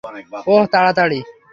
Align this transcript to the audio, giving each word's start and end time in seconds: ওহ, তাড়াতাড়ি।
ওহ, 0.47 0.63
তাড়াতাড়ি। 0.65 1.19